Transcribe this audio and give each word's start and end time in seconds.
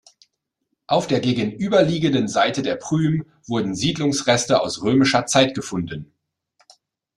Auf 0.87 1.05
der 1.05 1.19
gegenüberliegenden 1.19 2.27
Seite 2.27 2.63
der 2.63 2.73
Prüm 2.75 3.23
wurden 3.45 3.75
Siedlungsreste 3.75 4.59
aus 4.61 4.81
römischer 4.81 5.27
Zeit 5.27 5.53
gefunden. 5.53 6.11